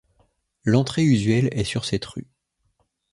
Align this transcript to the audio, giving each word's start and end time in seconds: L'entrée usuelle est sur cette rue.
L'entrée 0.63 1.03
usuelle 1.03 1.49
est 1.51 1.63
sur 1.63 1.85
cette 1.85 2.05
rue. 2.05 2.27